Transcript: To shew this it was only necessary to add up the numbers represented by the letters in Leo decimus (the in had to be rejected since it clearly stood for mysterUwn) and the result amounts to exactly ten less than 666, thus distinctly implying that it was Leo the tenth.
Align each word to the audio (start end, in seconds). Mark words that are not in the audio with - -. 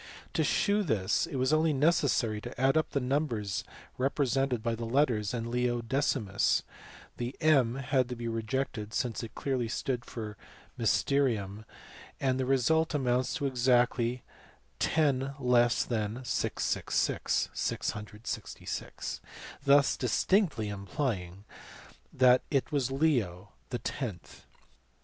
To 0.33 0.43
shew 0.43 0.81
this 0.81 1.27
it 1.27 1.35
was 1.35 1.53
only 1.53 1.73
necessary 1.73 2.41
to 2.41 2.59
add 2.59 2.75
up 2.75 2.89
the 2.89 2.99
numbers 2.99 3.63
represented 3.99 4.63
by 4.63 4.73
the 4.73 4.83
letters 4.83 5.31
in 5.31 5.51
Leo 5.51 5.79
decimus 5.83 6.63
(the 7.17 7.35
in 7.39 7.75
had 7.75 8.09
to 8.09 8.15
be 8.15 8.27
rejected 8.27 8.95
since 8.95 9.21
it 9.21 9.35
clearly 9.35 9.67
stood 9.67 10.03
for 10.03 10.37
mysterUwn) 10.75 11.65
and 12.19 12.39
the 12.39 12.47
result 12.47 12.95
amounts 12.95 13.35
to 13.35 13.45
exactly 13.45 14.23
ten 14.79 15.35
less 15.39 15.83
than 15.85 16.25
666, 16.25 19.09
thus 19.63 19.95
distinctly 19.97 20.69
implying 20.69 21.43
that 22.11 22.41
it 22.49 22.71
was 22.71 22.89
Leo 22.89 23.49
the 23.69 23.77
tenth. 23.77 24.47